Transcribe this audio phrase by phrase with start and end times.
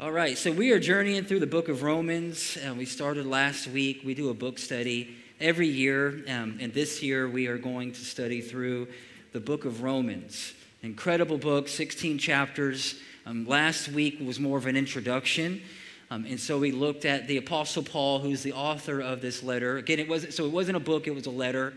[0.00, 2.58] All right, so we are journeying through the book of Romans.
[2.60, 4.00] and we started last week.
[4.04, 8.00] We do a book study every year, um, and this year we are going to
[8.00, 8.88] study through
[9.30, 10.52] the book of Romans.
[10.82, 12.96] Incredible book, 16 chapters.
[13.24, 15.62] Um, last week was more of an introduction.
[16.10, 19.76] Um, and so we looked at the Apostle Paul, who's the author of this letter.
[19.76, 21.72] Again, it wasn't so it wasn't a book; it was a letter.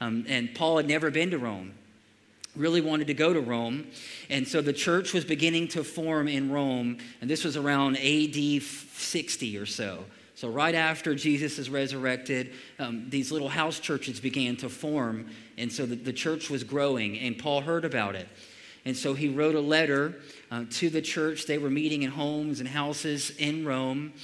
[0.00, 1.74] Um, and Paul had never been to Rome
[2.56, 3.86] really wanted to go to Rome.
[4.28, 8.62] And so the church was beginning to form in Rome, and this was around AD
[8.62, 10.04] 60 or so.
[10.34, 15.26] So, right after Jesus is resurrected, um, these little house churches began to form,
[15.58, 18.26] and so the, the, church was growing, and Paul heard about it.
[18.86, 20.16] And so he wrote a letter
[20.50, 21.46] uh, to the church.
[21.46, 24.14] They were meeting in homes and houses in Rome.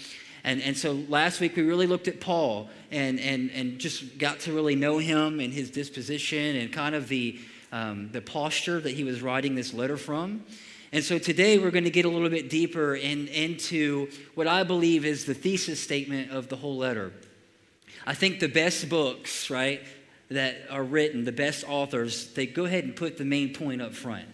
[0.45, 4.41] And, and so last week we really looked at Paul and, and, and just got
[4.41, 7.39] to really know him and his disposition and kind of the,
[7.73, 10.45] um, the posture that he was writing this letter from.
[10.93, 14.63] And so today we're going to get a little bit deeper in, into what I
[14.63, 17.13] believe is the thesis statement of the whole letter.
[18.07, 19.83] I think the best books, right,
[20.31, 23.95] that are written, the best authors, they go ahead and put the main point up
[23.95, 24.27] front.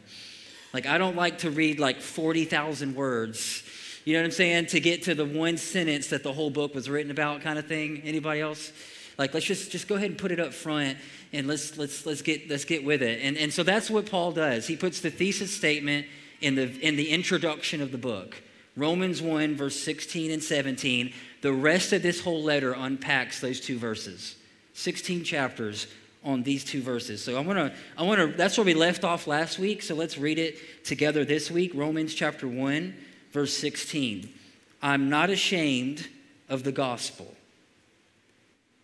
[0.72, 3.62] Like, I don't like to read like 40,000 words,
[4.04, 6.74] you know what I'm saying, to get to the one sentence that the whole book
[6.74, 8.02] was written about, kind of thing.
[8.04, 8.72] Anybody else?
[9.22, 10.98] Like, let's just, just go ahead and put it up front
[11.32, 13.20] and let's, let's, let's, get, let's get with it.
[13.22, 14.66] And, and so that's what Paul does.
[14.66, 16.08] He puts the thesis statement
[16.40, 18.42] in the, in the introduction of the book.
[18.76, 21.12] Romans 1, verse 16 and 17.
[21.40, 24.34] The rest of this whole letter unpacks those two verses.
[24.74, 25.86] 16 chapters
[26.24, 27.22] on these two verses.
[27.22, 29.94] So I want to I want to that's where we left off last week, so
[29.94, 31.70] let's read it together this week.
[31.74, 32.92] Romans chapter 1,
[33.30, 34.32] verse 16.
[34.82, 36.08] I'm not ashamed
[36.48, 37.36] of the gospel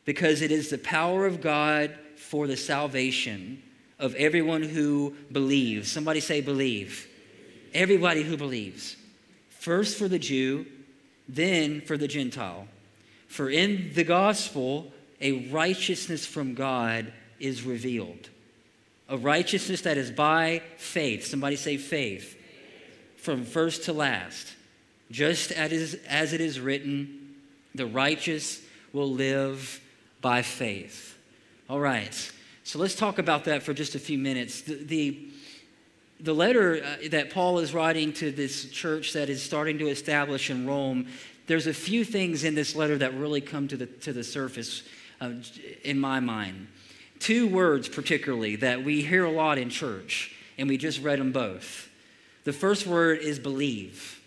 [0.08, 3.62] because it is the power of God for the salvation
[3.98, 5.92] of everyone who believes.
[5.92, 7.06] Somebody say, believe.
[7.74, 8.96] Everybody who believes.
[9.50, 10.64] First for the Jew,
[11.28, 12.68] then for the Gentile.
[13.26, 18.30] For in the gospel, a righteousness from God is revealed.
[19.10, 21.26] A righteousness that is by faith.
[21.26, 22.34] Somebody say faith.
[23.18, 24.54] From first to last.
[25.10, 27.34] Just as it is written,
[27.74, 28.62] the righteous
[28.94, 29.82] will live
[30.20, 31.16] by faith.
[31.68, 32.32] All right.
[32.64, 34.62] So let's talk about that for just a few minutes.
[34.62, 35.28] The, the,
[36.20, 40.50] the letter uh, that Paul is writing to this church that is starting to establish
[40.50, 41.06] in Rome,
[41.46, 44.82] there's a few things in this letter that really come to the, to the surface
[45.20, 45.30] uh,
[45.82, 46.68] in my mind.
[47.20, 51.32] Two words, particularly, that we hear a lot in church, and we just read them
[51.32, 51.88] both.
[52.44, 54.17] The first word is believe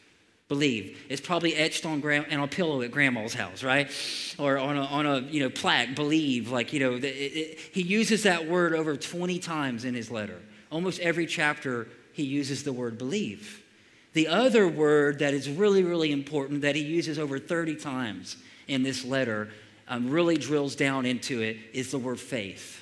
[0.52, 1.06] believe.
[1.08, 3.90] It's probably etched on, gram- on a pillow at grandma's house, right?
[4.38, 6.52] Or on a, on a you know, plaque, believe.
[6.52, 10.42] Like, you know, it, it, he uses that word over 20 times in his letter.
[10.70, 13.64] Almost every chapter, he uses the word believe.
[14.12, 18.36] The other word that is really, really important that he uses over 30 times
[18.68, 19.48] in this letter,
[19.88, 22.78] um, really drills down into it, is the word faith.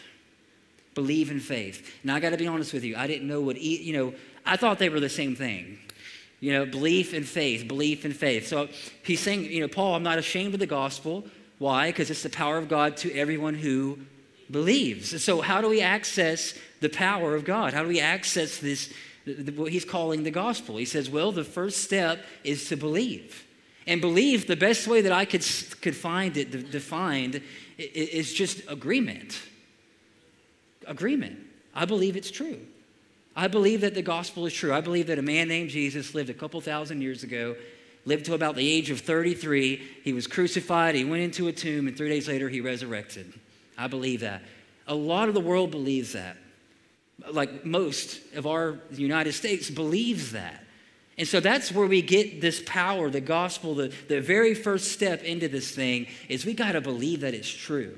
[0.96, 2.00] Believe in faith.
[2.04, 4.14] Now, I got to be honest with you, I didn't know what, e- you know,
[4.44, 5.78] I thought they were the same thing.
[6.40, 8.48] You know, belief and faith, belief and faith.
[8.48, 8.70] So
[9.04, 11.26] he's saying, you know, Paul, I'm not ashamed of the gospel.
[11.58, 11.90] Why?
[11.90, 14.00] Because it's the power of God to everyone who
[14.50, 15.22] believes.
[15.24, 17.74] So, how do we access the power of God?
[17.74, 18.92] How do we access this,
[19.56, 20.78] what he's calling the gospel?
[20.78, 23.46] He says, well, the first step is to believe.
[23.86, 25.46] And believe, the best way that I could,
[25.82, 27.42] could find it defined
[27.78, 29.42] is just agreement.
[30.86, 31.40] Agreement.
[31.74, 32.60] I believe it's true.
[33.36, 34.74] I believe that the gospel is true.
[34.74, 37.56] I believe that a man named Jesus lived a couple thousand years ago,
[38.06, 39.82] lived to about the age of 33.
[40.04, 43.34] He was crucified, he went into a tomb, and three days later he resurrected.
[43.78, 44.42] I believe that.
[44.88, 46.36] A lot of the world believes that.
[47.32, 50.64] Like most of our United States believes that.
[51.18, 55.22] And so that's where we get this power, the gospel, the, the very first step
[55.24, 57.98] into this thing is we got to believe that it's true.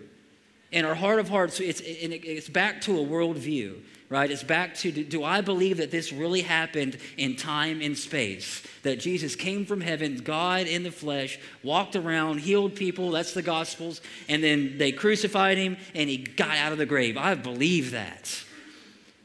[0.71, 3.75] In our heart of hearts, it's, it's back to a worldview
[4.11, 4.29] right?
[4.29, 8.61] It's back to do I believe that this really happened in time and space?
[8.83, 13.41] That Jesus came from heaven, God in the flesh, walked around, healed people, that's the
[13.41, 17.17] Gospels, and then they crucified him and he got out of the grave.
[17.17, 18.43] I believe that.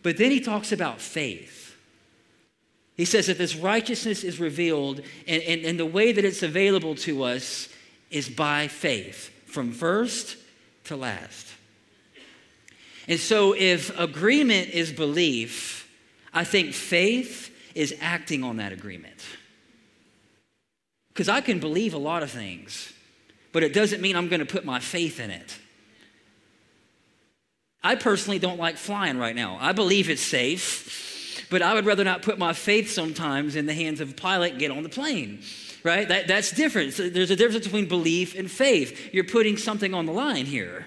[0.05, 1.77] But then he talks about faith.
[2.97, 6.95] He says that this righteousness is revealed, and, and, and the way that it's available
[6.95, 7.69] to us
[8.11, 10.37] is by faith, from first
[10.85, 11.46] to last.
[13.09, 15.89] And so, if agreement is belief,
[16.33, 19.21] I think faith is acting on that agreement.
[21.09, 22.93] Because I can believe a lot of things,
[23.53, 25.57] but it doesn't mean I'm going to put my faith in it.
[27.83, 29.59] I personally don't like flying right now.
[29.61, 33.75] I believe it's safe, but I would rather not put my faith sometimes in the
[33.75, 35.41] hands of a pilot and get on the plane.
[35.85, 36.09] Right?
[36.09, 36.95] That, that's different.
[36.95, 39.15] So there's a difference between belief and faith.
[39.15, 40.87] You're putting something on the line here.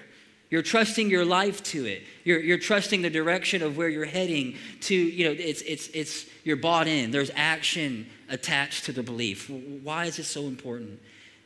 [0.50, 2.02] You're trusting your life to it.
[2.24, 6.26] You're, you're trusting the direction of where you're heading to, you know, it's, it's, it's,
[6.42, 7.12] you're bought in.
[7.12, 9.48] There's action attached to the belief.
[9.48, 11.00] Why is this so important?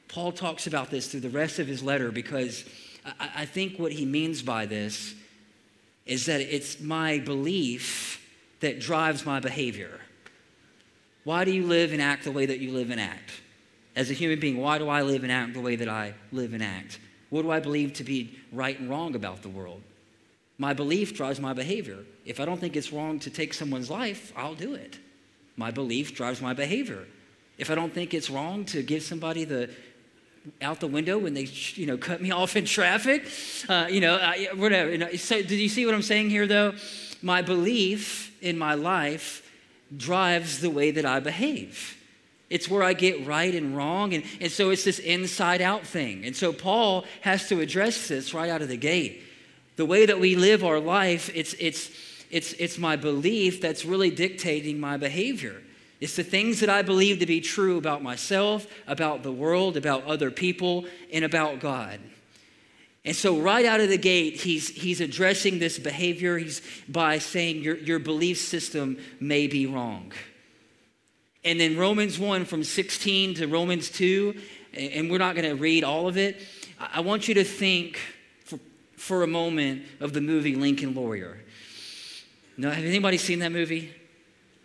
[0.08, 2.64] Paul talks about this through the rest of his letter because
[3.04, 5.14] I, I think what he means by this
[6.06, 8.26] is that it's my belief
[8.60, 10.00] that drives my behavior.
[11.24, 13.32] Why do you live and act the way that you live and act?
[13.96, 16.54] As a human being, why do I live and act the way that I live
[16.54, 16.98] and act?
[17.34, 19.82] What do I believe to be right and wrong about the world?
[20.56, 21.98] My belief drives my behavior.
[22.24, 25.00] If I don't think it's wrong to take someone's life, I'll do it.
[25.56, 27.08] My belief drives my behavior.
[27.58, 29.68] If I don't think it's wrong to give somebody the
[30.62, 33.24] out the window when they you know cut me off in traffic,
[33.68, 34.92] uh, you know I, whatever.
[34.92, 36.74] You know, so did you see what I'm saying here though?
[37.20, 39.42] My belief in my life
[39.96, 41.96] drives the way that I behave.
[42.50, 44.14] It's where I get right and wrong.
[44.14, 46.24] And, and so it's this inside out thing.
[46.24, 49.22] And so Paul has to address this right out of the gate.
[49.76, 51.90] The way that we live our life, it's, it's,
[52.30, 55.62] it's, it's my belief that's really dictating my behavior.
[56.00, 60.04] It's the things that I believe to be true about myself, about the world, about
[60.04, 61.98] other people, and about God.
[63.04, 67.62] And so, right out of the gate, he's, he's addressing this behavior he's, by saying
[67.62, 70.12] your, your belief system may be wrong.
[71.44, 74.34] And then Romans 1 from 16 to Romans 2,
[74.72, 76.40] and we're not going to read all of it.
[76.78, 77.98] I want you to think
[78.44, 78.58] for,
[78.96, 81.38] for a moment of the movie Lincoln Lawyer.
[82.56, 83.92] No, have anybody seen that movie?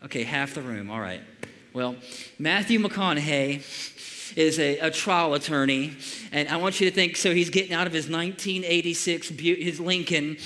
[0.05, 0.89] Okay, half the room.
[0.89, 1.21] All right.
[1.73, 1.97] Well,
[2.37, 5.97] Matthew McConaughey is a, a, trial attorney,
[6.31, 10.37] and I want you to think so he's getting out of his 1986 his Lincoln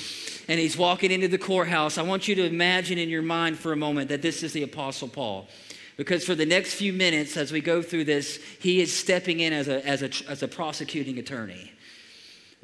[0.48, 1.98] and he's walking into the courthouse.
[1.98, 4.64] I want you to imagine in your mind for a moment that this is the
[4.64, 5.48] Apostle Paul.
[5.96, 9.54] Because for the next few minutes, as we go through this, he is stepping in
[9.54, 11.72] as a, as a, as a prosecuting attorney.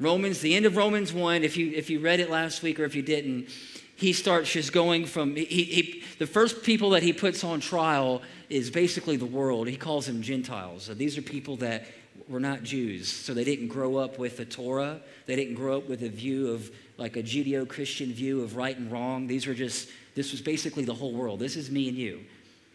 [0.00, 2.84] Romans, the end of Romans 1, if you, if you read it last week or
[2.84, 3.48] if you didn't,
[3.96, 8.22] he starts just going from, he, he, the first people that he puts on trial
[8.48, 9.68] is basically the world.
[9.68, 10.84] He calls them Gentiles.
[10.84, 11.84] So these are people that
[12.26, 13.12] were not Jews.
[13.12, 15.00] So they didn't grow up with the Torah.
[15.26, 18.76] They didn't grow up with a view of, like a Judeo Christian view of right
[18.76, 19.26] and wrong.
[19.26, 21.38] These were just, this was basically the whole world.
[21.38, 22.24] This is me and you.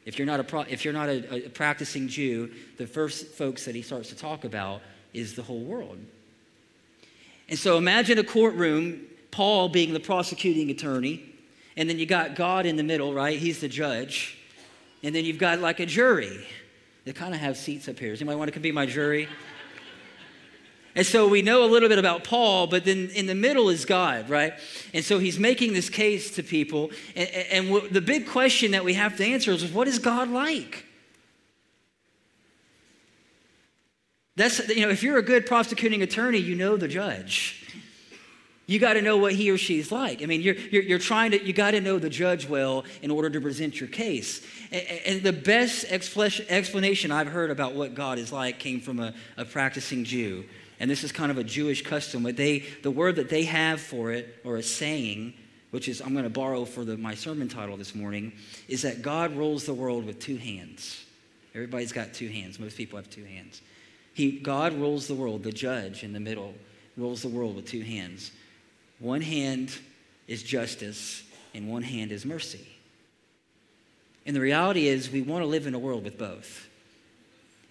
[0.06, 3.76] If you're not, a, if you're not a, a practicing Jew, the first folks that
[3.76, 4.82] he starts to talk about
[5.14, 5.98] is the whole world.
[7.50, 11.24] And so imagine a courtroom, Paul being the prosecuting attorney,
[11.78, 13.38] and then you got God in the middle, right?
[13.38, 14.38] He's the judge.
[15.04, 16.48] And then you've got like a jury.
[17.04, 18.12] They kind of have seats up here.
[18.12, 19.28] Does anybody want to be my jury?
[20.96, 23.84] And so we know a little bit about Paul, but then in the middle is
[23.84, 24.54] God, right?
[24.94, 26.92] And so he's making this case to people.
[27.18, 30.86] And, and the big question that we have to answer is what is God like?
[34.38, 37.62] That's, you know, if you're a good prosecuting attorney, you know the judge.
[38.68, 40.24] You got to know what he or she's like.
[40.24, 43.12] I mean, you're, you're, you're trying to, you got to know the judge well in
[43.12, 44.46] order to present your case.
[44.72, 49.14] And, and the best explanation I've heard about what God is like came from a,
[49.38, 50.46] a practicing Jew
[50.80, 53.80] and this is kind of a Jewish custom, but they, the word that they have
[53.80, 55.34] for it, or a saying,
[55.72, 58.34] which is I'm going to borrow for the, my sermon title this morning,
[58.68, 61.04] is that God rules the world with two hands.
[61.54, 62.60] Everybody's got two hands.
[62.60, 63.62] Most people have two hands.
[64.14, 66.54] He, God rules the world, the judge in the middle
[66.98, 68.32] rules the world with two hands.
[69.00, 69.78] One hand
[70.28, 72.66] is justice, and one hand is mercy.
[74.26, 76.68] And the reality is, we want to live in a world with both.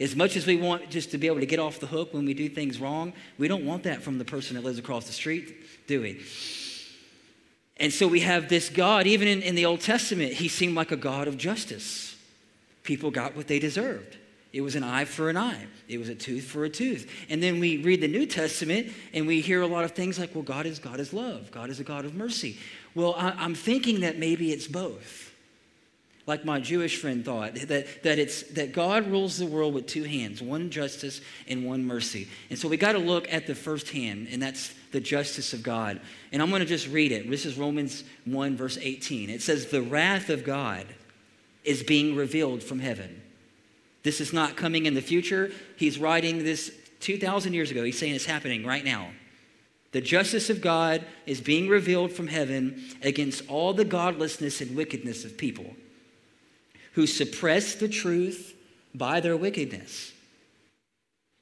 [0.00, 2.24] As much as we want just to be able to get off the hook when
[2.24, 5.12] we do things wrong, we don't want that from the person that lives across the
[5.12, 5.54] street,
[5.86, 6.20] do we?
[7.76, 10.90] And so we have this God, even in, in the Old Testament, he seemed like
[10.90, 12.16] a God of justice.
[12.82, 14.16] People got what they deserved.
[14.52, 15.66] It was an eye for an eye.
[15.88, 17.10] It was a tooth for a tooth.
[17.28, 20.32] And then we read the New Testament and we hear a lot of things like,
[20.32, 21.50] well, God is God is love.
[21.50, 22.58] God is a God of mercy.
[22.94, 25.33] Well, I, I'm thinking that maybe it's both
[26.26, 30.04] like my Jewish friend thought, that, that, it's, that God rules the world with two
[30.04, 32.28] hands, one justice and one mercy.
[32.48, 35.62] And so we got to look at the first hand, and that's the justice of
[35.62, 36.00] God.
[36.32, 37.28] And I'm going to just read it.
[37.28, 39.28] This is Romans 1, verse 18.
[39.28, 40.86] It says, The wrath of God
[41.62, 43.20] is being revealed from heaven.
[44.02, 45.50] This is not coming in the future.
[45.76, 47.84] He's writing this 2,000 years ago.
[47.84, 49.10] He's saying it's happening right now.
[49.92, 55.24] The justice of God is being revealed from heaven against all the godlessness and wickedness
[55.24, 55.76] of people
[56.94, 58.54] who suppress the truth
[58.94, 60.12] by their wickedness.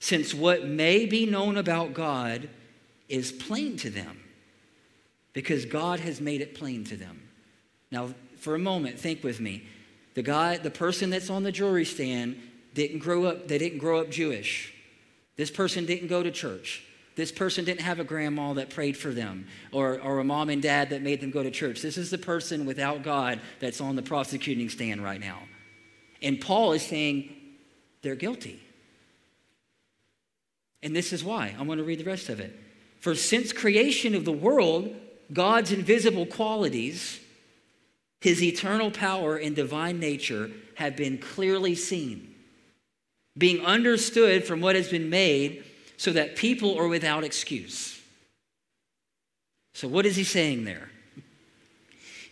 [0.00, 2.48] Since what may be known about God
[3.08, 4.18] is plain to them,
[5.32, 7.22] because God has made it plain to them.
[7.90, 9.64] Now, for a moment, think with me.
[10.14, 12.36] The guy, the person that's on the jewelry stand
[12.74, 14.74] didn't grow up, they didn't grow up Jewish.
[15.36, 16.84] This person didn't go to church.
[17.14, 20.62] This person didn't have a grandma that prayed for them or, or a mom and
[20.62, 21.82] dad that made them go to church.
[21.82, 25.40] This is the person without God that's on the prosecuting stand right now.
[26.22, 27.34] And Paul is saying
[28.02, 28.62] they're guilty.
[30.82, 31.54] And this is why.
[31.58, 32.58] I'm going to read the rest of it.
[33.00, 34.94] For since creation of the world,
[35.32, 37.20] God's invisible qualities,
[38.20, 42.34] his eternal power and divine nature have been clearly seen,
[43.36, 45.64] being understood from what has been made
[46.02, 48.00] so that people are without excuse.
[49.72, 50.90] So, what is he saying there?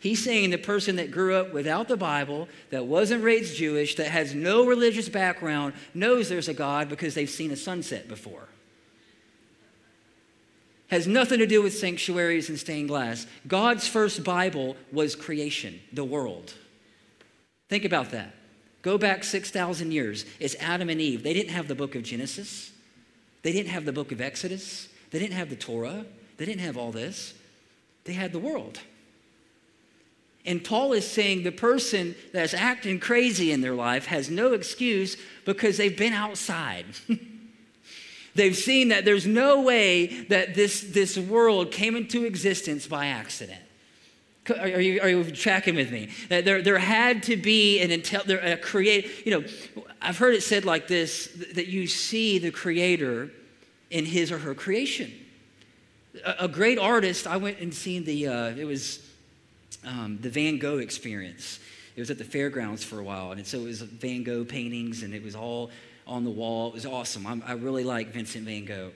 [0.01, 4.09] He's saying the person that grew up without the Bible, that wasn't raised Jewish, that
[4.09, 8.49] has no religious background, knows there's a God because they've seen a sunset before.
[10.89, 13.25] Has nothing to do with sanctuaries and stained glass.
[13.47, 16.55] God's first Bible was creation, the world.
[17.69, 18.35] Think about that.
[18.83, 20.25] Go back 6,000 years.
[20.41, 21.23] It's Adam and Eve.
[21.23, 22.73] They didn't have the book of Genesis.
[23.43, 24.89] They didn't have the book of Exodus.
[25.11, 26.05] They didn't have the Torah.
[26.37, 27.35] They didn't have all this.
[28.05, 28.81] They had the world.
[30.47, 35.17] And Paul is saying the person that's acting crazy in their life has no excuse
[35.45, 36.87] because they've been outside.
[38.35, 43.61] they've seen that there's no way that this, this world came into existence by accident.
[44.49, 46.09] Are you, are you tracking with me?
[46.29, 49.27] There, there had to be an intel, there, a create.
[49.27, 53.31] You know, I've heard it said like this: that you see the Creator
[53.91, 55.13] in his or her creation.
[56.25, 57.27] A, a great artist.
[57.27, 58.29] I went and seen the.
[58.29, 59.07] Uh, it was
[59.85, 61.61] um, the Van Gogh experience.
[61.95, 65.03] It was at the fairgrounds for a while, and so it was Van Gogh paintings,
[65.03, 65.71] and it was all
[66.07, 66.69] on the wall.
[66.69, 67.27] It was awesome.
[67.27, 68.93] I'm, I really like Vincent Van Gogh.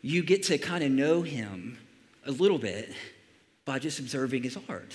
[0.00, 1.78] You get to kind of know him
[2.24, 2.94] a little bit
[3.68, 4.94] by just observing his art.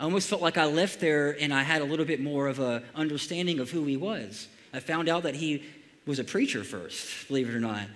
[0.00, 2.58] I almost felt like I left there and I had a little bit more of
[2.58, 4.48] a understanding of who he was.
[4.74, 5.62] I found out that he
[6.04, 7.86] was a preacher first, believe it or not.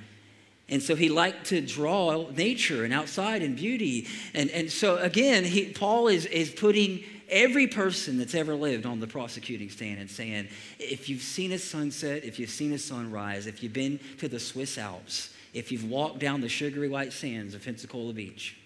[0.68, 4.06] And so he liked to draw nature and outside and beauty.
[4.32, 9.00] And, and so again, he, Paul is, is putting every person that's ever lived on
[9.00, 10.46] the prosecuting stand and saying,
[10.78, 14.38] if you've seen a sunset, if you've seen a sunrise, if you've been to the
[14.38, 18.56] Swiss Alps, if you've walked down the sugary white sands of Pensacola Beach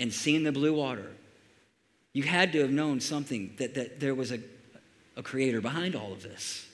[0.00, 1.12] and seen the blue water,
[2.14, 4.40] you had to have known something that, that there was a,
[5.16, 6.66] a creator behind all of this.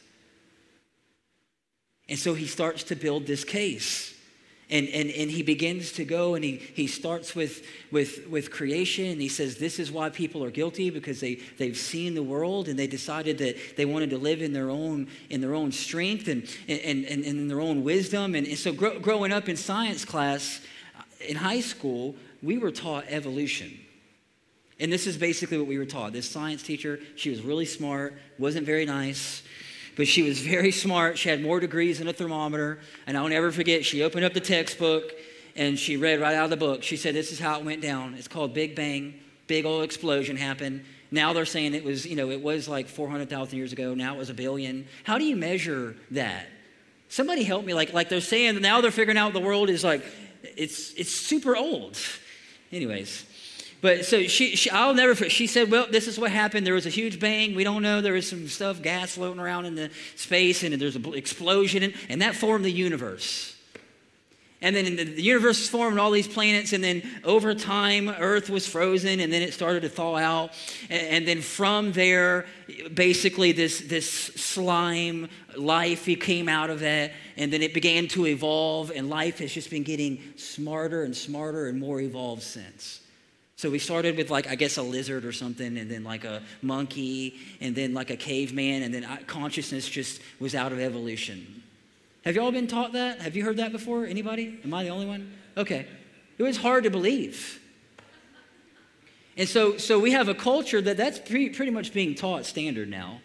[2.09, 4.15] And so he starts to build this case.
[4.71, 9.21] And, and, and he begins to go and he, he starts with, with, with creation
[9.21, 12.77] he says this is why people are guilty because they, they've seen the world and
[12.77, 16.43] they decided that they wanted to live in their own, in their own strength and,
[16.67, 18.35] and, and, and in their own wisdom.
[18.35, 20.61] And, and so gro- growing up in science class
[20.99, 23.79] uh, in high school, we were taught evolution.
[24.79, 26.13] And this is basically what we were taught.
[26.13, 29.43] This science teacher, she was really smart, wasn't very nice
[29.97, 31.19] but she was very smart.
[31.19, 32.79] She had more degrees than a thermometer.
[33.07, 35.13] And I'll never forget, she opened up the textbook
[35.57, 36.83] and she read right out of the book.
[36.83, 38.15] She said, This is how it went down.
[38.15, 39.15] It's called Big Bang.
[39.47, 40.85] Big old explosion happened.
[41.11, 43.95] Now they're saying it was, you know, it was like 400,000 years ago.
[43.95, 44.87] Now it was a billion.
[45.05, 46.47] How do you measure that?
[47.09, 47.73] Somebody help me.
[47.73, 50.05] Like, like they're saying now they're figuring out the world is like,
[50.43, 51.97] it's, it's super old.
[52.73, 53.25] Anyways,
[53.81, 55.33] but so she, she, I'll never forget.
[55.33, 56.67] She said, "Well, this is what happened.
[56.67, 57.55] There was a huge bang.
[57.55, 58.01] We don't know.
[58.01, 61.95] There was some stuff, gas floating around in the space, and there's an explosion, and,
[62.09, 63.57] and that formed the universe."
[64.63, 68.67] And then the, the universe formed all these planets, and then over time, Earth was
[68.67, 70.53] frozen, and then it started to thaw out.
[70.89, 72.47] And, and then from there,
[72.95, 78.27] basically, this, this slime life He came out of that, and then it began to
[78.27, 83.01] evolve, and life has just been getting smarter and smarter and more evolved since.
[83.57, 86.43] So we started with like I guess a lizard or something, and then like a
[86.61, 91.63] monkey, and then like a caveman, and then consciousness just was out of evolution.
[92.25, 93.21] Have you all been taught that?
[93.23, 94.05] Have you heard that before?
[94.05, 94.59] Anybody?
[94.65, 95.33] Am I the only one?
[95.57, 95.87] Okay.
[96.39, 97.61] It was hard to believe.
[99.37, 102.89] And so, so we have a culture that that's pretty, pretty much being taught standard
[102.89, 103.21] now.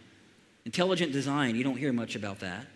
[0.65, 2.67] Intelligent design, you don't hear much about that.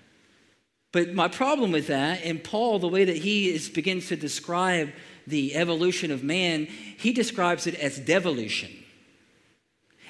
[0.92, 4.92] But my problem with that, and Paul, the way that he is, begins to describe
[5.28, 8.72] the evolution of man, he describes it as devolution.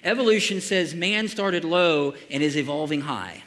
[0.03, 3.41] Evolution says man started low and is evolving high.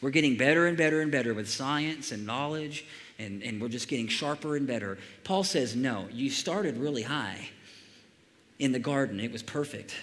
[0.00, 2.86] We're getting better and better and better with science and knowledge,
[3.18, 4.98] and, and we're just getting sharper and better.
[5.24, 7.50] Paul says, no, you started really high
[8.58, 9.94] in the garden, it was perfect.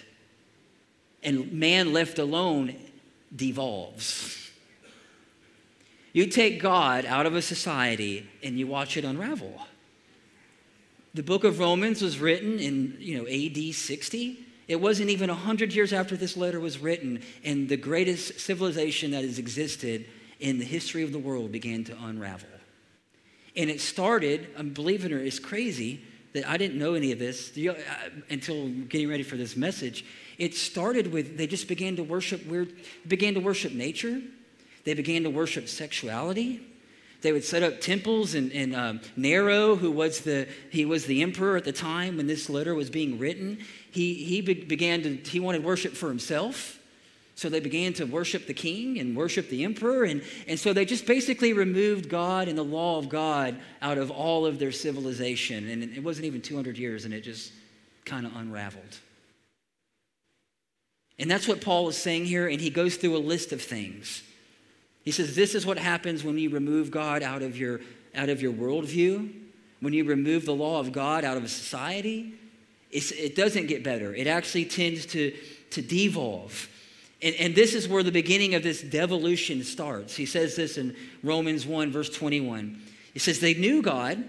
[1.23, 2.75] And man left alone
[3.35, 4.51] devolves.
[6.11, 9.59] You take God out of a society and you watch it unravel.
[11.15, 15.73] The book of Romans was written in, you know, AD 60, It wasn't even 100
[15.73, 20.05] years after this letter was written, and the greatest civilization that has existed
[20.39, 22.49] in the history of the world began to unravel.
[23.55, 26.01] And it started, um, I'm believing it, it's crazy
[26.33, 27.73] that I didn't know any of this uh,
[28.29, 30.05] until getting ready for this message.
[30.37, 32.73] It started with they just began to worship weird,
[33.07, 34.21] began to worship nature.
[34.83, 36.61] They began to worship sexuality.
[37.21, 41.21] They would set up temples, and, and um, Nero, who was the he was the
[41.21, 43.59] emperor at the time when this letter was being written,
[43.91, 46.79] he he be, began to he wanted worship for himself.
[47.35, 50.03] So they began to worship the king and worship the emperor.
[50.03, 54.11] And, and so they just basically removed God and the law of God out of
[54.11, 55.67] all of their civilization.
[55.69, 57.51] And it wasn't even 200 years, and it just
[58.05, 58.99] kind of unraveled.
[61.17, 62.47] And that's what Paul is saying here.
[62.47, 64.23] And he goes through a list of things.
[65.03, 67.81] He says, This is what happens when you remove God out of your,
[68.15, 69.31] out of your worldview,
[69.79, 72.33] when you remove the law of God out of a society.
[72.91, 75.35] It's, it doesn't get better, it actually tends to,
[75.71, 76.69] to devolve.
[77.23, 80.15] And, and this is where the beginning of this devolution starts.
[80.15, 82.81] He says this in Romans 1, verse 21.
[83.13, 84.23] He says, They knew God,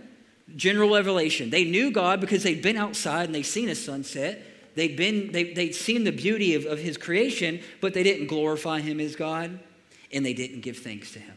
[0.54, 1.50] general revelation.
[1.50, 4.42] They knew God because they'd been outside and they'd seen a sunset.
[4.76, 8.80] They'd, been, they, they'd seen the beauty of, of his creation, but they didn't glorify
[8.80, 9.58] him as God
[10.12, 11.36] and they didn't give thanks to him.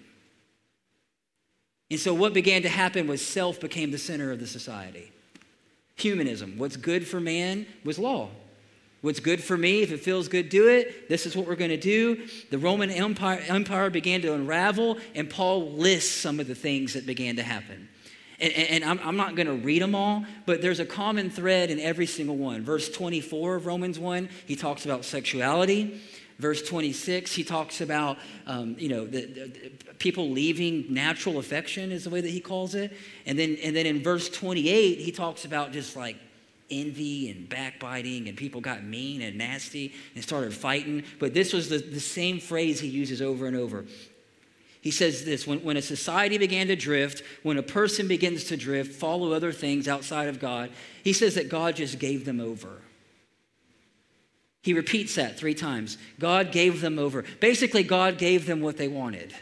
[1.89, 5.11] And so, what began to happen was self became the center of the society.
[5.95, 6.57] Humanism.
[6.57, 8.29] What's good for man was law.
[9.01, 11.07] What's good for me, if it feels good, do it.
[11.07, 12.27] This is what we're going to do.
[12.49, 17.05] The Roman Empire, Empire began to unravel, and Paul lists some of the things that
[17.05, 17.89] began to happen.
[18.39, 21.69] And, and I'm, I'm, not going to read them all, but there's a common thread
[21.69, 22.63] in every single one.
[22.63, 26.01] Verse 24 of Romans 1, he talks about sexuality.
[26.39, 32.03] Verse 26, he talks about, um, you know, the, the, people leaving natural affection is
[32.03, 32.93] the way that he calls it.
[33.25, 36.17] And then, and then in verse 28, he talks about just like
[36.69, 41.03] envy and backbiting, and people got mean and nasty and started fighting.
[41.19, 43.85] But this was the, the same phrase he uses over and over.
[44.81, 48.57] He says this when, when a society began to drift, when a person begins to
[48.57, 50.71] drift, follow other things outside of God,
[51.03, 52.81] he says that God just gave them over.
[54.61, 55.97] He repeats that three times.
[56.19, 57.23] God gave them over.
[57.39, 59.33] Basically, God gave them what they wanted.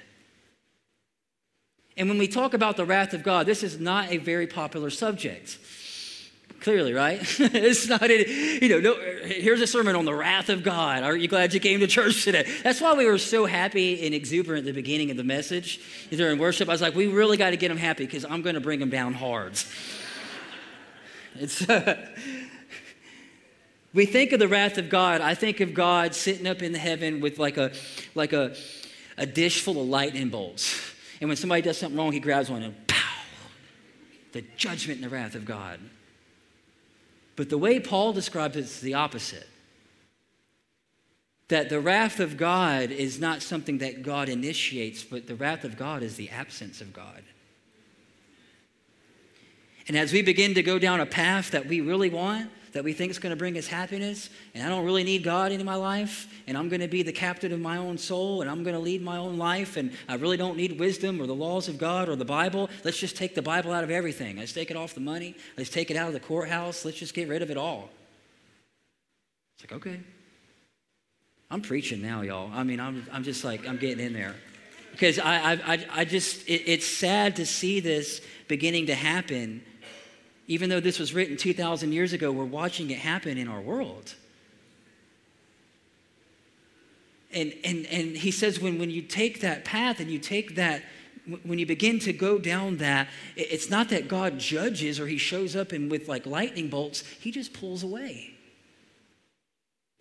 [1.97, 4.89] And when we talk about the wrath of God, this is not a very popular
[4.89, 5.57] subject.
[6.65, 7.19] Clearly, right?
[7.39, 11.04] it's not, you know, no, here's a sermon on the wrath of God.
[11.04, 12.51] Aren't you glad you came to church today?
[12.63, 16.39] That's why we were so happy and exuberant at the beginning of the message during
[16.39, 16.67] worship.
[16.67, 18.80] I was like, we really got to get them happy because I'm going to bring
[18.80, 19.60] them down hard.
[21.36, 22.04] it's, uh,
[23.93, 25.21] we think of the wrath of God.
[25.21, 27.73] I think of God sitting up in the heaven with like a,
[28.15, 28.56] like a,
[29.19, 30.82] a dish full of lightning bolts.
[31.21, 33.21] And when somebody does something wrong, he grabs one and pow,
[34.32, 35.80] the judgment and the wrath of God.
[37.35, 39.47] But the way Paul describes it is the opposite.
[41.49, 45.77] That the wrath of God is not something that God initiates, but the wrath of
[45.77, 47.23] God is the absence of God.
[49.87, 52.91] And as we begin to go down a path that we really want, that we
[52.91, 55.75] think is going to bring us happiness, and I don't really need God in my
[55.75, 58.75] life, and I'm going to be the captain of my own soul, and I'm going
[58.75, 61.77] to lead my own life, and I really don't need wisdom or the laws of
[61.77, 62.69] God or the Bible.
[62.83, 64.39] Let's just take the Bible out of everything.
[64.39, 65.38] Let's take it off the money.
[65.57, 66.83] Let's take it out of the courthouse.
[66.83, 67.89] Let's just get rid of it all.
[69.57, 70.01] It's like, okay.
[71.49, 72.51] I'm preaching now, y'all.
[72.53, 74.35] I mean, I'm, I'm just like, I'm getting in there.
[74.91, 79.63] Because I, I, I just, it, it's sad to see this beginning to happen
[80.47, 84.15] even though this was written 2,000 years ago, we're watching it happen in our world.
[87.34, 90.84] And, and, and he says, when, when you take that path and you take that,
[91.43, 95.55] when you begin to go down that, it's not that God judges or he shows
[95.55, 98.34] up and with like lightning bolts, he just pulls away.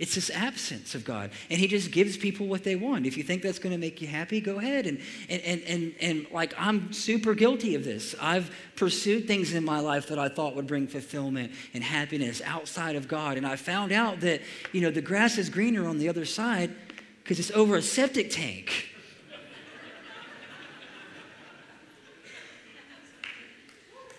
[0.01, 1.31] It's this absence of God.
[1.49, 3.07] And he just gives people what they want.
[3.07, 4.87] If you think that's going to make you happy, go ahead.
[4.89, 8.17] And, and, and, and, and like, I'm super guilty of this.
[8.21, 12.97] I've pursued things in my life that I thought would bring fulfillment and happiness outside
[12.97, 13.37] of God.
[13.37, 14.41] And I found out that,
[14.73, 16.75] you know, the grass is greener on the other side
[17.23, 18.91] because it's over a septic tank.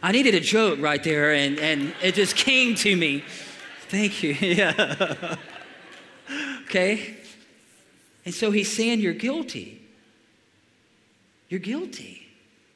[0.01, 3.25] I needed a joke right there, and, and it just came to me.
[3.89, 4.37] Thank you.
[4.39, 5.35] Yeah.
[6.65, 7.15] Okay?
[8.25, 9.81] And so he's saying, You're guilty.
[11.49, 12.21] You're guilty.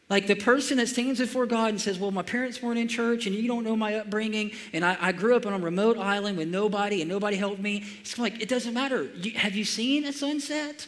[0.09, 3.25] Like the person that stands before God and says, Well, my parents weren't in church
[3.25, 6.37] and you don't know my upbringing, and I, I grew up on a remote island
[6.37, 7.83] with nobody and nobody helped me.
[8.01, 9.03] It's like, it doesn't matter.
[9.15, 10.87] You, have you seen a sunset?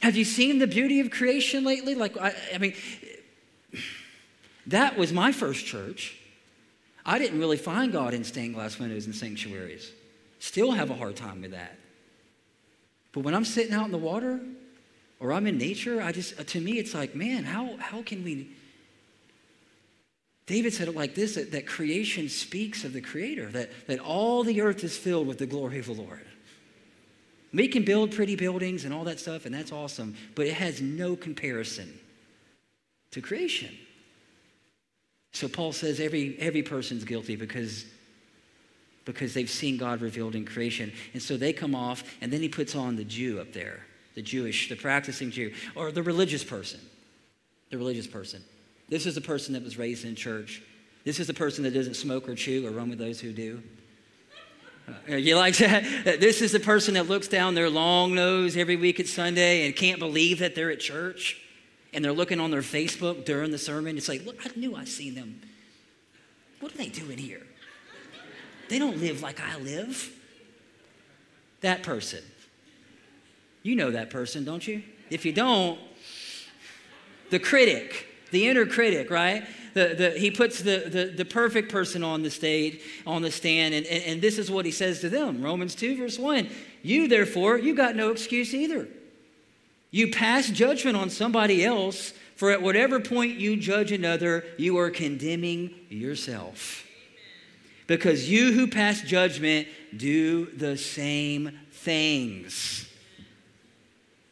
[0.00, 1.94] Have you seen the beauty of creation lately?
[1.94, 2.74] Like, I, I mean,
[4.66, 6.18] that was my first church.
[7.04, 9.92] I didn't really find God in stained glass windows and sanctuaries.
[10.42, 11.78] Still have a hard time with that.
[13.12, 14.40] But when I'm sitting out in the water
[15.20, 18.50] or I'm in nature, I just, to me, it's like, man, how, how can we?
[20.46, 24.42] David said it like this that, that creation speaks of the Creator, that, that all
[24.42, 26.26] the earth is filled with the glory of the Lord.
[27.54, 30.82] We can build pretty buildings and all that stuff, and that's awesome, but it has
[30.82, 32.00] no comparison
[33.12, 33.70] to creation.
[35.30, 37.84] So Paul says every, every person's guilty because,
[39.04, 40.92] because they've seen God revealed in creation.
[41.12, 43.84] And so they come off, and then he puts on the Jew up there,
[44.14, 46.80] the Jewish, the practicing Jew, or the religious person.
[47.70, 48.42] The religious person.
[48.88, 50.62] This is the person that was raised in church.
[51.04, 53.62] This is the person that doesn't smoke or chew or run with those who do.
[55.08, 55.84] Uh, you like that?
[56.20, 59.74] This is the person that looks down their long nose every week at Sunday and
[59.74, 61.40] can't believe that they're at church
[61.92, 63.96] and they're looking on their Facebook during the sermon.
[63.96, 65.40] It's like, look, I knew I seen them.
[66.60, 67.42] What are they doing here?
[68.72, 70.10] They don't live like I live.
[71.60, 72.22] That person.
[73.62, 74.82] You know that person, don't you?
[75.10, 75.78] If you don't,
[77.28, 79.44] the critic, the inner critic, right?
[79.74, 83.74] the, the, he puts the, the, the perfect person on the stage, on the stand,
[83.74, 86.48] and, and, and this is what he says to them Romans 2, verse 1.
[86.82, 88.88] You, therefore, you got no excuse either.
[89.90, 94.88] You pass judgment on somebody else, for at whatever point you judge another, you are
[94.88, 96.86] condemning yourself.
[97.92, 102.88] Because you who pass judgment do the same things.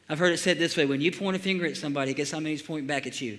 [0.08, 2.40] I've heard it said this way when you point a finger at somebody, guess how
[2.40, 3.38] many's pointing back at you?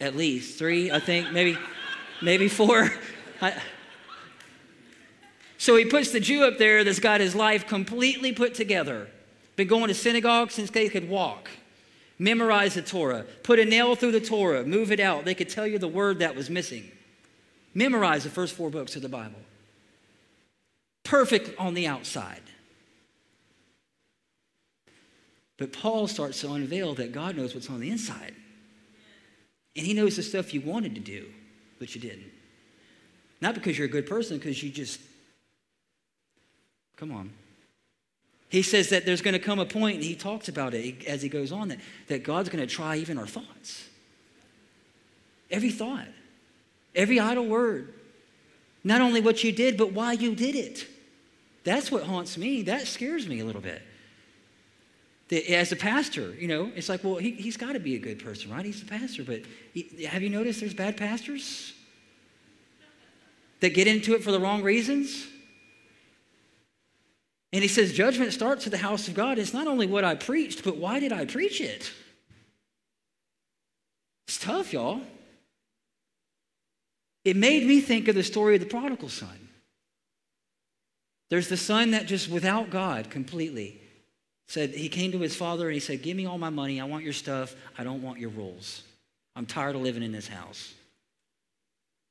[0.00, 1.58] at least three, I think, maybe,
[2.22, 2.90] maybe four.
[3.42, 3.60] I,
[5.58, 9.08] so he puts the Jew up there that's got his life completely put together.
[9.56, 11.50] Been going to synagogue since they could walk.
[12.18, 13.26] Memorize the Torah.
[13.42, 14.64] Put a nail through the Torah.
[14.64, 15.26] Move it out.
[15.26, 16.90] They could tell you the word that was missing.
[17.74, 19.40] Memorize the first four books of the Bible.
[21.02, 22.40] Perfect on the outside.
[25.56, 28.34] But Paul starts to unveil that God knows what's on the inside.
[29.76, 31.26] And He knows the stuff you wanted to do,
[31.78, 32.30] but you didn't.
[33.40, 35.00] Not because you're a good person, because you just,
[36.96, 37.30] come on.
[38.48, 41.22] He says that there's going to come a point, and he talks about it as
[41.22, 43.88] he goes on, that, that God's going to try even our thoughts.
[45.50, 46.06] Every thought,
[46.94, 47.94] every idle word.
[48.82, 50.86] Not only what you did, but why you did it.
[51.64, 52.62] That's what haunts me.
[52.62, 53.82] That scares me a little bit
[55.32, 58.22] as a pastor, you know, it's like, well, he, he's got to be a good
[58.22, 58.64] person, right?
[58.64, 59.24] He's a pastor.
[59.24, 61.72] But he, have you noticed there's bad pastors
[63.60, 65.26] that get into it for the wrong reasons?
[67.52, 69.38] And he says, judgment starts at the house of God.
[69.38, 71.90] It's not only what I preached, but why did I preach it?
[74.26, 75.00] It's tough, y'all.
[77.24, 79.48] It made me think of the story of the prodigal son.
[81.30, 83.80] There's the son that just without God completely
[84.46, 86.80] said he came to his father and he said, Give me all my money.
[86.80, 87.56] I want your stuff.
[87.78, 88.82] I don't want your rules.
[89.34, 90.74] I'm tired of living in this house.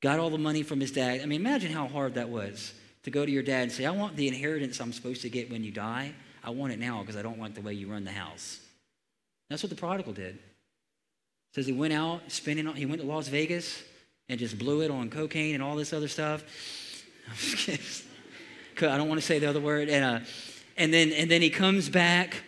[0.01, 1.21] Got all the money from his dad.
[1.21, 2.73] I mean, imagine how hard that was
[3.03, 5.49] to go to your dad and say, I want the inheritance I'm supposed to get
[5.49, 6.13] when you die.
[6.43, 8.59] I want it now because I don't like the way you run the house.
[9.49, 10.39] That's what the prodigal did.
[11.53, 13.83] says he went out spending, he went to Las Vegas
[14.29, 16.43] and just blew it on cocaine and all this other stuff.
[18.77, 19.89] I don't want to say the other word.
[19.89, 20.25] And uh,
[20.77, 22.43] and then and then he comes back.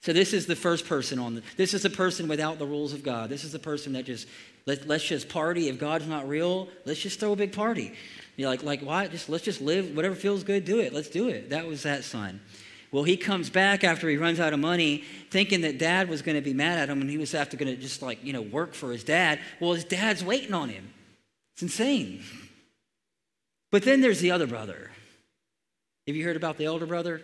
[0.00, 2.92] So this is the first person on the this is the person without the rules
[2.92, 3.30] of god.
[3.30, 4.28] This is the person that just
[4.66, 5.68] let, let's just party.
[5.68, 7.92] If god's not real let's just throw a big party.
[8.36, 9.06] You're like like why?
[9.08, 9.96] Just let's just live.
[9.96, 10.92] Whatever feels good do it.
[10.92, 11.50] Let's do it.
[11.50, 12.40] That was that son
[12.96, 16.34] well he comes back after he runs out of money thinking that dad was going
[16.36, 18.42] to be mad at him and he was after going to just like you know
[18.42, 20.88] work for his dad well his dad's waiting on him
[21.54, 22.22] it's insane
[23.70, 24.90] but then there's the other brother
[26.06, 27.20] have you heard about the elder brother?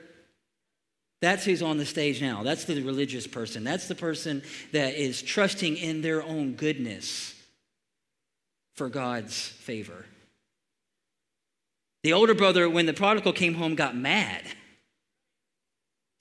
[1.21, 2.43] That's who's on the stage now.
[2.43, 3.63] That's the religious person.
[3.63, 7.35] That's the person that is trusting in their own goodness
[8.75, 10.05] for God's favor.
[12.03, 14.43] The older brother, when the prodigal came home, got mad.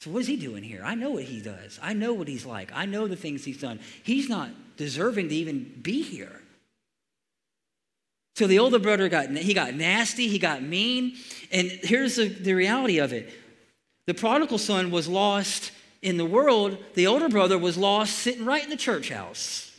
[0.02, 0.82] So, what is he doing here?
[0.84, 1.80] I know what he does.
[1.82, 2.72] I know what he's like.
[2.74, 3.80] I know the things he's done.
[4.04, 6.42] He's not deserving to even be here.
[8.36, 11.16] So the older brother got he got nasty, he got mean,
[11.52, 13.32] and here's the, the reality of it.
[14.08, 18.64] The prodigal son was lost in the world, the older brother was lost sitting right
[18.64, 19.72] in the church house,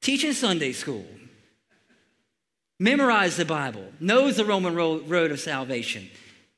[0.00, 1.04] teaching Sunday school,
[2.80, 6.08] memorized the Bible, knows the Roman road of salvation,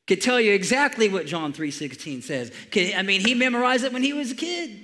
[0.07, 2.53] could tell you exactly what John 3.16 says.
[2.95, 4.79] I mean, he memorized it when he was a kid.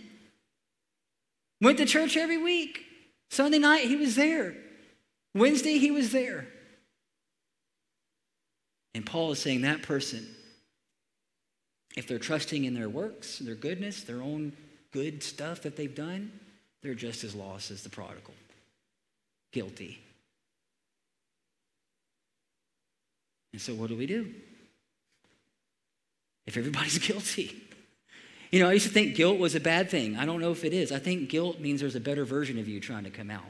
[1.60, 2.84] Went to church every week.
[3.30, 4.54] Sunday night, he was there.
[5.34, 6.46] Wednesday, he was there.
[8.94, 10.26] And Paul is saying that person,
[11.96, 14.52] if they're trusting in their works, their goodness, their own
[14.90, 16.32] good stuff that they've done,
[16.82, 18.34] they're just as lost as the prodigal.
[19.52, 20.00] Guilty.
[23.52, 24.32] And so, what do we do?
[26.50, 27.56] If everybody's guilty,
[28.50, 30.16] you know, I used to think guilt was a bad thing.
[30.16, 30.90] I don't know if it is.
[30.90, 33.44] I think guilt means there's a better version of you trying to come out.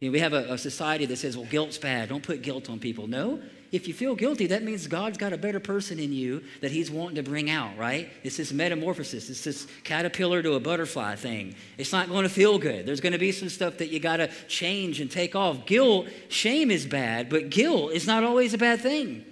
[0.00, 2.08] You know, we have a, a, society that says, well, guilt's bad.
[2.08, 3.06] Don't put guilt on people.
[3.06, 6.72] No, if you feel guilty, that means God's got a better person in you that
[6.72, 8.10] He's wanting to bring out, right?
[8.24, 9.30] It's this metamorphosis.
[9.30, 11.54] It's this caterpillar to a butterfly thing.
[11.76, 12.86] It's not going to feel good.
[12.86, 15.66] There's going to be some stuff that you got to change and take off.
[15.66, 19.24] Guilt, shame is bad, but guilt is not always a bad thing.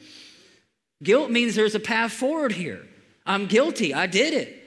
[1.02, 2.86] Guilt means there's a path forward here.
[3.26, 3.92] I'm guilty.
[3.92, 4.62] I did it.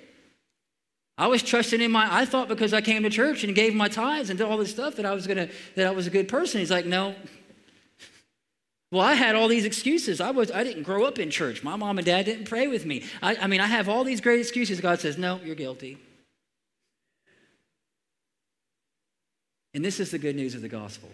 [1.17, 3.89] I was trusting in my, I thought because I came to church and gave my
[3.89, 6.29] tithes and did all this stuff that I was gonna, that I was a good
[6.29, 6.59] person.
[6.59, 7.15] He's like, no.
[8.91, 10.19] Well, I had all these excuses.
[10.19, 11.61] I was, I didn't grow up in church.
[11.61, 13.03] My mom and dad didn't pray with me.
[13.21, 14.81] I, I mean, I have all these great excuses.
[14.81, 15.99] God says, no, you're guilty.
[19.75, 21.09] And this is the good news of the gospel.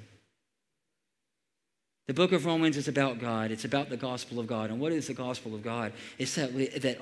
[2.07, 3.51] The book of Romans is about God.
[3.51, 4.69] It's about the gospel of God.
[4.69, 5.91] And what is the gospel of God?
[6.19, 6.99] It's that, we, that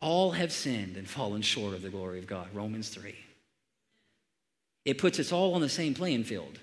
[0.00, 2.48] all have sinned and fallen short of the glory of God.
[2.54, 3.14] Romans 3.
[4.84, 6.60] It puts us all on the same playing field.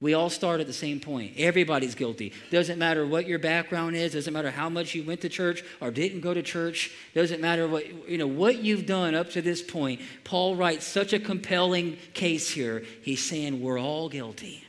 [0.00, 1.34] We all start at the same point.
[1.38, 2.32] Everybody's guilty.
[2.50, 5.90] Doesn't matter what your background is, doesn't matter how much you went to church or
[5.90, 9.62] didn't go to church, doesn't matter what you know what you've done up to this
[9.62, 10.02] point.
[10.22, 12.84] Paul writes such a compelling case here.
[13.02, 14.65] He's saying we're all guilty.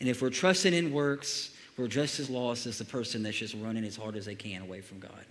[0.00, 3.54] And if we're trusting in works, we're just as lost as the person that's just
[3.54, 5.24] running as hard as they can away from God.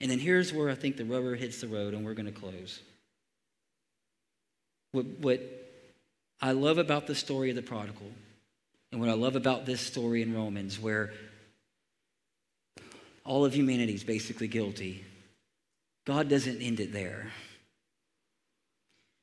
[0.00, 2.32] And then here's where I think the rubber hits the road, and we're going to
[2.32, 2.80] close.
[4.92, 5.40] What, what
[6.40, 8.10] I love about the story of the prodigal,
[8.92, 11.12] and what I love about this story in Romans, where
[13.24, 15.04] all of humanity is basically guilty,
[16.04, 17.32] God doesn't end it there.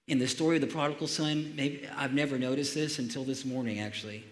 [0.08, 3.80] In the story of the prodigal son, maybe I've never noticed this until this morning,
[3.80, 4.26] actually.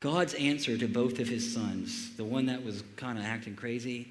[0.00, 4.08] God's answer to both of his sons, the one that was kind of acting crazy,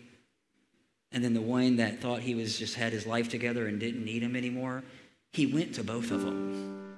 [1.12, 4.06] and then the one that thought he was just had his life together and didn't
[4.06, 4.84] need him anymore,
[5.34, 6.97] he went to both of them.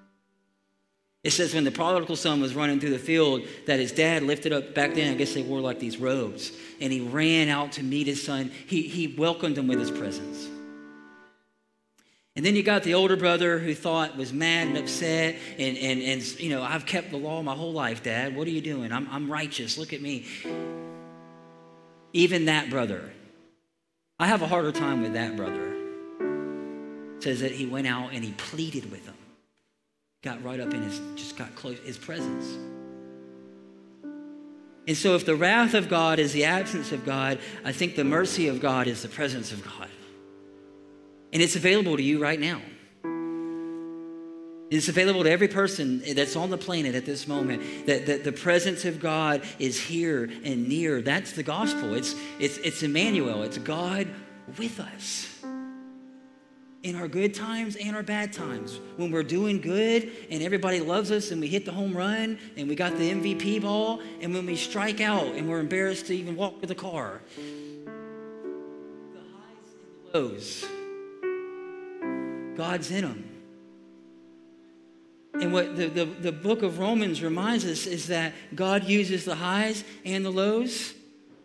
[1.23, 4.53] It says when the prodigal son was running through the field, that his dad lifted
[4.53, 7.83] up, back then, I guess they wore like these robes, and he ran out to
[7.83, 8.51] meet his son.
[8.67, 10.49] He, he welcomed him with his presence.
[12.35, 16.01] And then you got the older brother who thought was mad and upset, and, and,
[16.01, 18.35] and you know, I've kept the law my whole life, Dad.
[18.35, 18.91] What are you doing?
[18.91, 19.77] I'm, I'm righteous.
[19.77, 20.25] Look at me.
[22.11, 23.11] Even that brother,
[24.19, 25.75] I have a harder time with that brother.
[27.19, 29.15] Says that he went out and he pleaded with him,
[30.23, 32.57] got right up in his, just got close, his presence.
[34.87, 38.03] And so, if the wrath of God is the absence of God, I think the
[38.03, 39.87] mercy of God is the presence of God.
[41.33, 42.61] And it's available to you right now.
[44.69, 47.85] It's available to every person that's on the planet at this moment.
[47.87, 51.01] That, that the presence of God is here and near.
[51.01, 51.95] That's the gospel.
[51.95, 53.43] It's, it's, it's Emmanuel.
[53.43, 54.07] It's God
[54.57, 55.29] with us.
[56.83, 58.79] In our good times and our bad times.
[58.97, 62.67] When we're doing good and everybody loves us and we hit the home run and
[62.67, 64.01] we got the MVP ball.
[64.21, 67.21] And when we strike out and we're embarrassed to even walk to the car.
[67.35, 67.41] The
[69.19, 70.65] highs and the lows
[72.55, 73.33] God's in them.
[75.33, 79.35] And what the, the, the book of Romans reminds us is that God uses the
[79.35, 80.93] highs and the lows,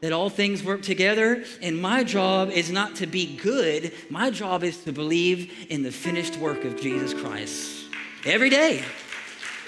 [0.03, 1.43] that all things work together.
[1.63, 5.93] And my job is not to be good, my job is to believe in the
[5.93, 7.87] finished work of Jesus Christ.
[8.27, 8.85] Every day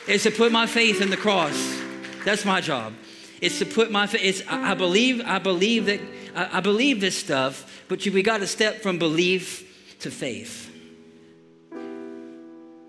[0.07, 1.81] is to put my faith in the cross.
[2.25, 2.93] That's my job.
[3.41, 4.47] It's to put my faith.
[4.51, 5.23] I, I believe.
[5.25, 6.01] I believe that.
[6.37, 7.85] I, I believe this stuff.
[7.89, 10.71] But you, we got to step from belief to faith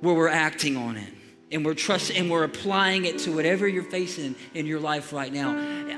[0.01, 1.13] where we're acting on it
[1.51, 5.31] and we're trusting and we're applying it to whatever you're facing in your life right
[5.31, 5.51] now.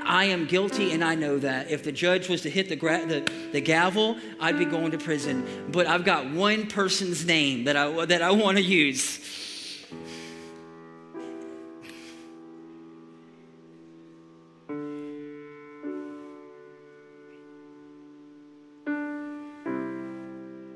[0.04, 1.70] I am guilty and I know that.
[1.70, 3.20] If the judge was to hit the, gra- the,
[3.52, 5.68] the gavel, I'd be going to prison.
[5.70, 9.20] But I've got one person's name that I, that I want to use.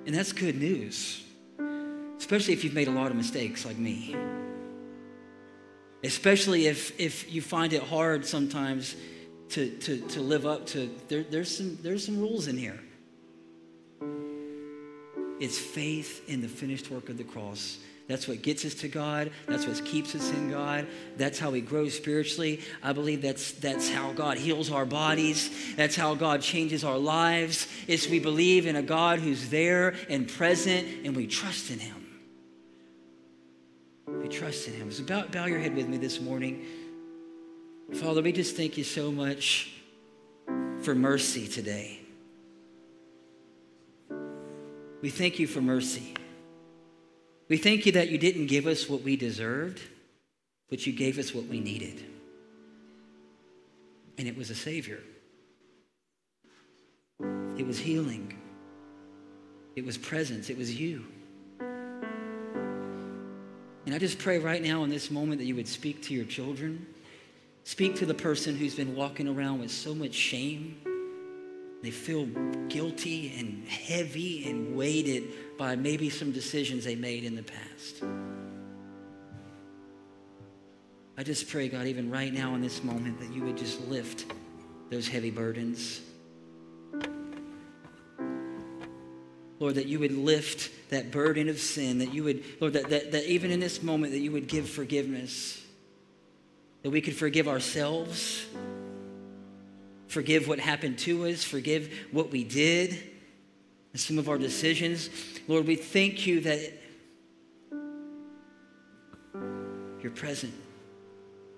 [0.07, 1.28] And that's good news
[2.19, 4.15] especially if you've made a lot of mistakes like me.
[6.05, 8.95] Especially if, if you find it hard sometimes
[9.51, 12.79] to, to, to live up to, there, there's, some, there's some rules in here.
[15.41, 17.79] It's faith in the finished work of the cross
[18.09, 19.31] That's what gets us to God.
[19.47, 20.87] That's what keeps us in God.
[21.19, 22.63] That's how we grow spiritually.
[22.83, 25.51] I believe that's, that's how God heals our bodies.
[25.77, 27.69] That's how God changes our lives.
[27.87, 32.08] It's we believe in a God who's there and present and we trust in him.
[34.29, 34.93] We trust in him.
[34.93, 36.67] So bow, bow your head with me this morning.
[37.95, 39.73] Father, we just thank you so much
[40.83, 42.01] for mercy today.
[45.01, 46.13] We thank you for mercy.
[47.49, 49.81] We thank you that you didn't give us what we deserved,
[50.69, 52.05] but you gave us what we needed.
[54.19, 55.01] And it was a Savior,
[57.57, 58.37] it was healing,
[59.75, 61.07] it was presence, it was you.
[63.89, 66.27] And I just pray right now in this moment that you would speak to your
[66.27, 66.87] children.
[67.65, 70.77] Speak to the person who's been walking around with so much shame.
[71.83, 72.27] They feel
[72.69, 78.03] guilty and heavy and weighted by maybe some decisions they made in the past.
[81.17, 84.27] I just pray, God, even right now in this moment, that you would just lift
[84.91, 86.03] those heavy burdens.
[89.61, 93.13] Lord, that you would lift that burden of sin, that you would, Lord, that, that,
[93.13, 95.61] that even in this moment, that you would give forgiveness,
[96.83, 98.47] that we could forgive ourselves,
[100.07, 103.03] forgive what happened to us, forgive what we did,
[103.93, 105.11] and some of our decisions.
[105.49, 106.73] Lord, we thank you that
[110.01, 110.55] you're present,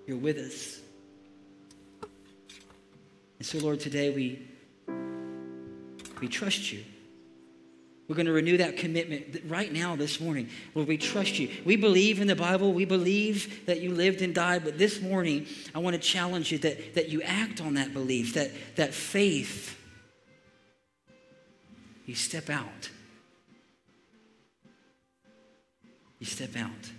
[0.07, 0.79] you're with us.
[3.37, 4.47] And so, Lord, today we,
[6.19, 6.83] we trust you.
[8.11, 10.49] We're going to renew that commitment right now this morning.
[10.75, 11.49] Lord, we trust you.
[11.63, 12.73] We believe in the Bible.
[12.73, 14.65] We believe that you lived and died.
[14.65, 18.33] But this morning, I want to challenge you that, that you act on that belief,
[18.33, 19.79] that, that faith,
[22.05, 22.89] you step out.
[26.19, 26.91] You step out.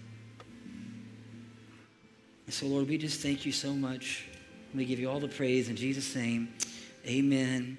[2.46, 4.29] And so, Lord, we just thank you so much.
[4.75, 6.55] We give you all the praise in Jesus' name.
[7.07, 7.77] Amen.